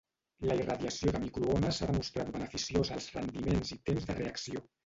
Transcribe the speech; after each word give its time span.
La 0.51 0.55
irradiació 0.59 1.13
de 1.15 1.21
microones 1.25 1.79
s'ha 1.81 1.91
demostrat 1.91 2.33
beneficiosa 2.39 2.97
als 2.99 3.13
rendiments 3.19 3.75
i 3.77 3.81
temps 3.93 4.09
de 4.11 4.21
reacció. 4.23 4.69